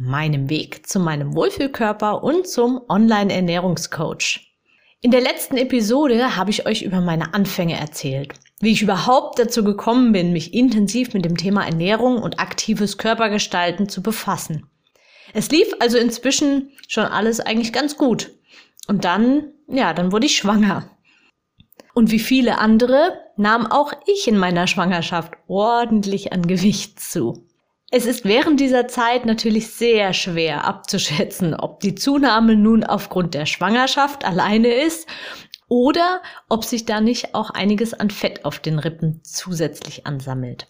[0.00, 4.40] meinem Weg zu meinem Wohlfühlkörper und zum Online-Ernährungscoach.
[5.02, 9.62] In der letzten Episode habe ich euch über meine Anfänge erzählt, wie ich überhaupt dazu
[9.62, 14.66] gekommen bin, mich intensiv mit dem Thema Ernährung und aktives Körpergestalten zu befassen.
[15.34, 18.30] Es lief also inzwischen schon alles eigentlich ganz gut.
[18.88, 20.88] Und dann, ja, dann wurde ich schwanger.
[21.92, 27.49] Und wie viele andere nahm auch ich in meiner Schwangerschaft ordentlich an Gewicht zu.
[27.92, 33.46] Es ist während dieser Zeit natürlich sehr schwer abzuschätzen, ob die Zunahme nun aufgrund der
[33.46, 35.08] Schwangerschaft alleine ist
[35.66, 40.68] oder ob sich da nicht auch einiges an Fett auf den Rippen zusätzlich ansammelt.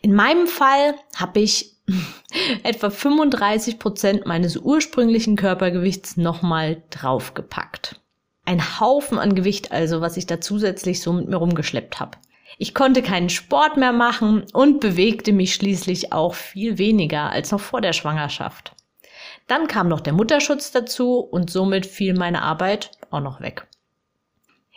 [0.00, 1.74] In meinem Fall habe ich
[2.62, 8.00] etwa 35 Prozent meines ursprünglichen Körpergewichts nochmal draufgepackt.
[8.44, 12.16] Ein Haufen an Gewicht also, was ich da zusätzlich so mit mir rumgeschleppt habe.
[12.58, 17.60] Ich konnte keinen Sport mehr machen und bewegte mich schließlich auch viel weniger als noch
[17.60, 18.74] vor der Schwangerschaft.
[19.46, 23.66] Dann kam noch der Mutterschutz dazu und somit fiel meine Arbeit auch noch weg.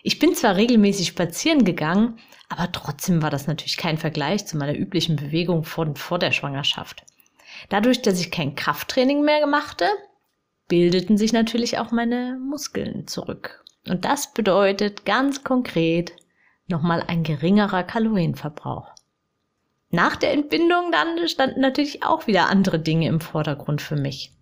[0.04, 4.78] Ich bin zwar regelmäßig spazieren gegangen, aber trotzdem war das natürlich kein Vergleich zu meiner
[4.78, 7.04] üblichen Bewegung von vor der Schwangerschaft.
[7.70, 9.86] Dadurch, dass ich kein Krafttraining mehr machte,
[10.68, 13.64] bildeten sich natürlich auch meine Muskeln zurück.
[13.88, 16.14] Und das bedeutet ganz konkret
[16.70, 18.92] nochmal ein geringerer Kalorienverbrauch.
[19.90, 24.34] Nach der Entbindung dann standen natürlich auch wieder andere Dinge im Vordergrund für mich.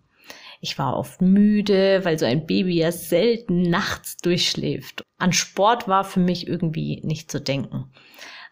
[0.60, 5.04] Ich war oft müde, weil so ein Baby ja selten nachts durchschläft.
[5.18, 7.92] An Sport war für mich irgendwie nicht zu denken.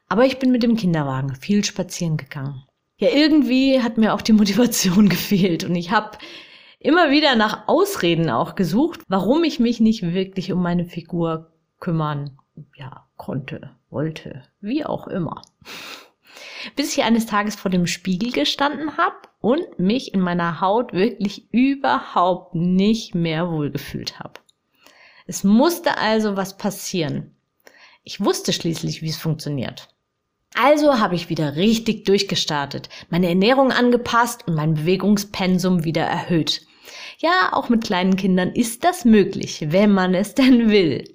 [0.09, 2.63] Aber ich bin mit dem Kinderwagen viel spazieren gegangen.
[2.99, 6.19] Ja, irgendwie hat mir auch die Motivation gefehlt und ich habe
[6.79, 12.39] immer wieder nach Ausreden auch gesucht, warum ich mich nicht wirklich um meine Figur kümmern
[12.77, 15.43] ja, konnte, wollte, wie auch immer.
[16.77, 21.53] Bis ich eines Tages vor dem Spiegel gestanden habe und mich in meiner Haut wirklich
[21.53, 24.41] überhaupt nicht mehr wohlgefühlt habe.
[25.27, 27.35] Es musste also was passieren.
[28.03, 29.89] Ich wusste schließlich, wie es funktioniert.
[30.55, 36.67] Also habe ich wieder richtig durchgestartet, meine Ernährung angepasst und mein Bewegungspensum wieder erhöht.
[37.19, 41.14] Ja, auch mit kleinen Kindern ist das möglich, wenn man es denn will.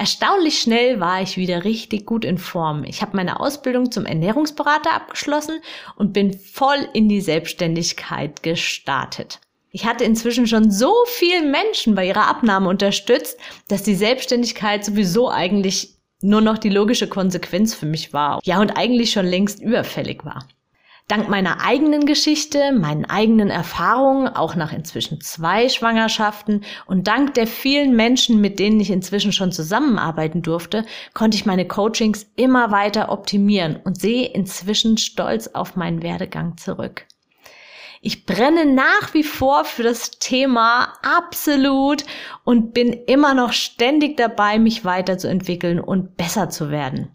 [0.00, 2.84] Erstaunlich schnell war ich wieder richtig gut in Form.
[2.84, 5.60] Ich habe meine Ausbildung zum Ernährungsberater abgeschlossen
[5.94, 9.40] und bin voll in die Selbstständigkeit gestartet.
[9.72, 15.30] Ich hatte inzwischen schon so vielen Menschen bei ihrer Abnahme unterstützt, dass die Selbstständigkeit sowieso
[15.30, 18.40] eigentlich nur noch die logische Konsequenz für mich war.
[18.44, 20.48] Ja, und eigentlich schon längst überfällig war.
[21.10, 27.48] Dank meiner eigenen Geschichte, meinen eigenen Erfahrungen, auch nach inzwischen zwei Schwangerschaften und dank der
[27.48, 33.10] vielen Menschen, mit denen ich inzwischen schon zusammenarbeiten durfte, konnte ich meine Coachings immer weiter
[33.10, 37.06] optimieren und sehe inzwischen stolz auf meinen Werdegang zurück.
[38.00, 42.04] Ich brenne nach wie vor für das Thema absolut
[42.44, 47.10] und bin immer noch ständig dabei, mich weiterzuentwickeln und besser zu werden.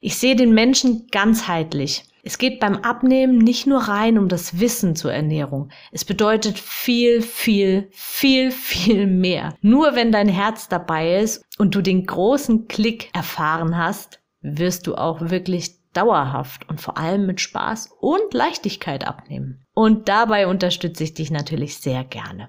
[0.00, 2.04] Ich sehe den Menschen ganzheitlich.
[2.26, 5.68] Es geht beim Abnehmen nicht nur rein um das Wissen zur Ernährung.
[5.92, 9.54] Es bedeutet viel, viel, viel, viel mehr.
[9.60, 14.94] Nur wenn dein Herz dabei ist und du den großen Klick erfahren hast, wirst du
[14.94, 19.62] auch wirklich dauerhaft und vor allem mit Spaß und Leichtigkeit abnehmen.
[19.74, 22.48] Und dabei unterstütze ich dich natürlich sehr gerne.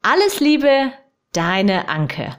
[0.00, 0.92] Alles Liebe,
[1.32, 2.38] deine Anke.